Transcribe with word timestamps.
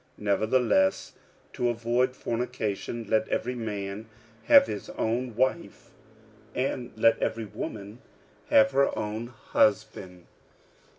46:007:002 0.17 0.23
Nevertheless, 0.25 1.13
to 1.53 1.69
avoid 1.69 2.15
fornication, 2.15 3.05
let 3.07 3.27
every 3.27 3.53
man 3.53 4.07
have 4.45 4.65
his 4.65 4.89
own 4.97 5.35
wife, 5.35 5.91
and 6.55 6.91
let 6.97 7.19
every 7.19 7.45
woman 7.45 8.01
have 8.47 8.71
her 8.71 8.97
own 8.97 9.27
husband. 9.27 10.25